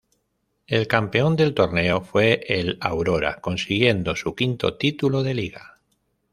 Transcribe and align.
El 0.65 0.87
campeón 0.87 1.35
del 1.35 1.53
torneo 1.53 2.01
fue 2.01 2.41
el 2.47 2.79
Aurora, 2.81 3.39
consiguiendo 3.39 4.15
su 4.15 4.33
quinto 4.33 4.75
título 4.75 5.21
de 5.21 5.35
liga. 5.35 5.77